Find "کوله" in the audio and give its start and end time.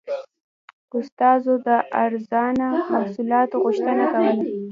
4.13-4.43